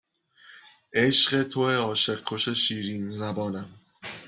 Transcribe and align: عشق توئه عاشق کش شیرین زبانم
عشق 0.93 1.43
توئه 1.43 1.77
عاشق 1.77 2.19
کش 2.25 2.49
شیرین 2.49 3.09
زبانم 3.09 3.69